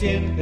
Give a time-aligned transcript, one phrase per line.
[0.00, 0.39] siempre.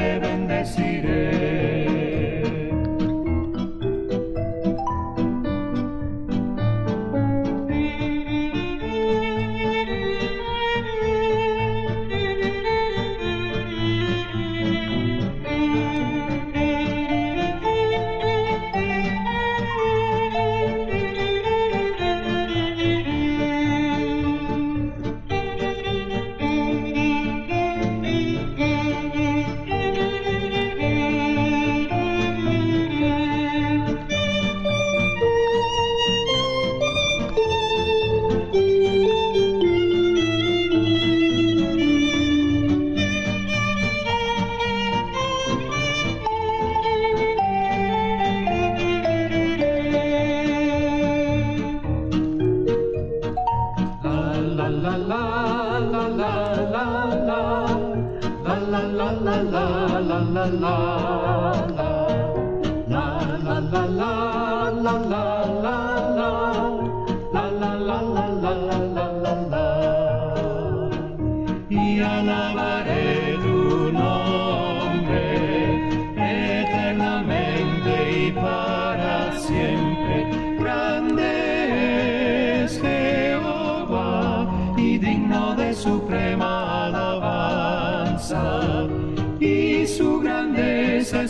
[0.00, 0.99] te bendeciré.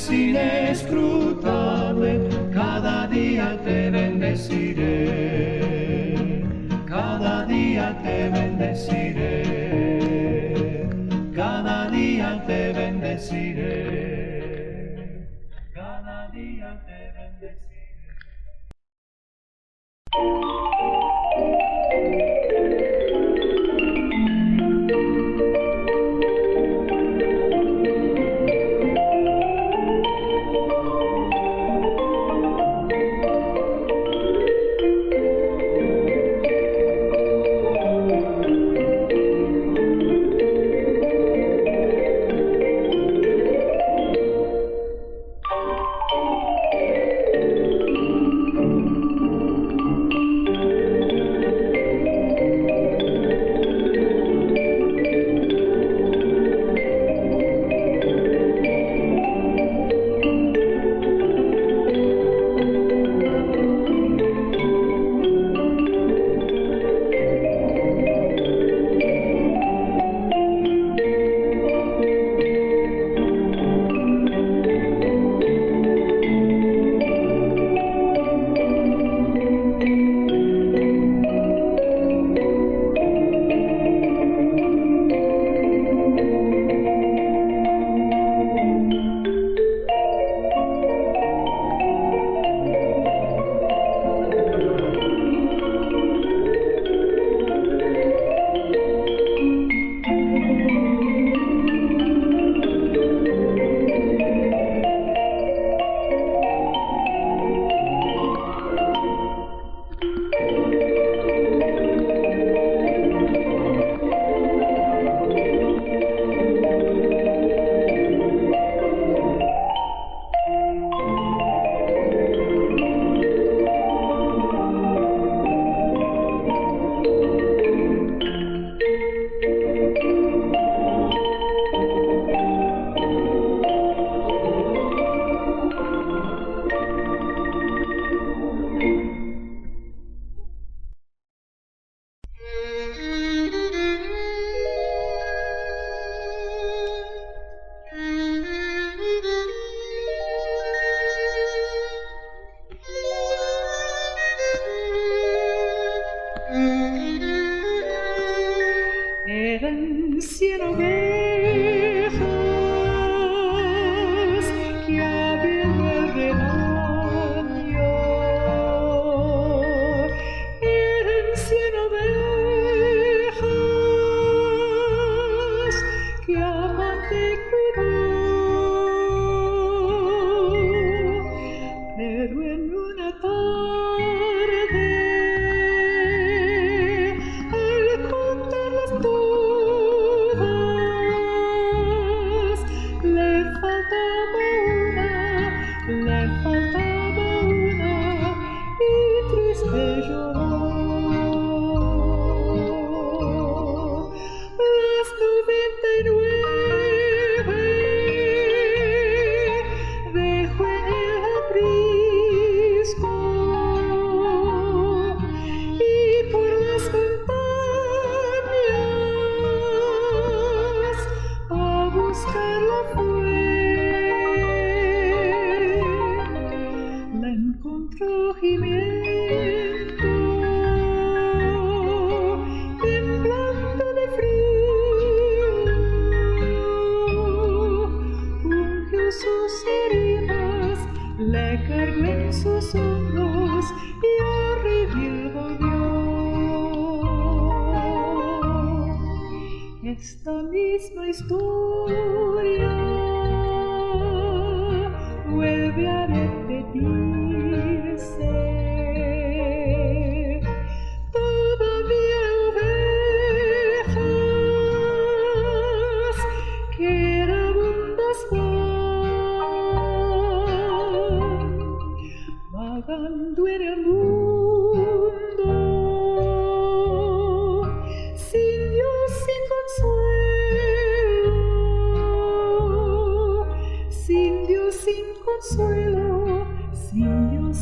[0.01, 2.21] es inescrutable,
[2.53, 5.07] cada día te bendeciré,
[6.87, 9.43] cada día te bendeciré,
[11.35, 13.60] cada día te bendeciré.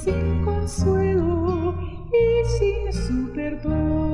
[0.09, 1.75] Sin consuelo
[2.13, 4.08] y sin su perdón.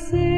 [0.00, 0.29] say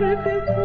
[0.00, 0.55] Bharat